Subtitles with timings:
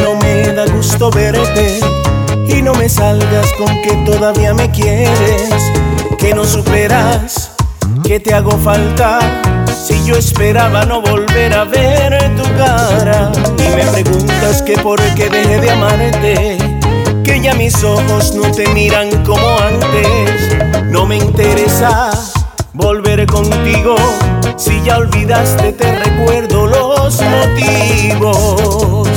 [0.00, 1.80] no me da gusto verte
[2.48, 5.50] y no me salgas con que todavía me quieres,
[6.18, 7.52] que no superas,
[8.04, 9.18] que te hago falta.
[9.86, 15.28] Si yo esperaba no volver a ver tu cara y me preguntas que por qué
[15.28, 16.58] dejé de amarte,
[17.24, 22.10] que ya mis ojos no te miran como antes, no me interesa
[22.74, 23.96] volver contigo.
[24.56, 29.08] Si ya olvidaste, te recuerdo los motivos.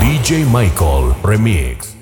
[0.00, 1.95] DJ Michael Remix.